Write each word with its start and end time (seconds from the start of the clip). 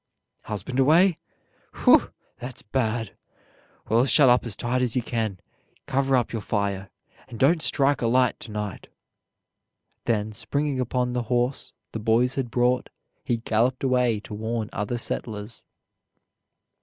"Husband 0.45 0.79
away? 0.79 1.19
Whew! 1.83 2.11
that's 2.39 2.63
bad! 2.63 3.15
Well, 3.87 4.03
shut 4.05 4.29
up 4.29 4.47
as 4.47 4.55
tight 4.55 4.81
as 4.81 4.95
you 4.95 5.03
can. 5.03 5.39
Cover 5.85 6.15
up 6.15 6.33
your 6.33 6.41
fire, 6.41 6.89
and 7.27 7.37
don't 7.37 7.61
strike 7.61 8.01
a 8.01 8.07
light 8.07 8.39
to 8.39 8.49
night." 8.51 8.87
Then 10.05 10.31
springing 10.33 10.79
upon 10.79 11.13
the 11.13 11.21
horse 11.29 11.71
the 11.91 11.99
boys 11.99 12.33
had 12.33 12.49
brought, 12.49 12.89
he 13.23 13.37
galloped 13.37 13.83
away 13.83 14.19
to 14.21 14.33
warn 14.33 14.71
other 14.73 14.97
settlers. 14.97 15.65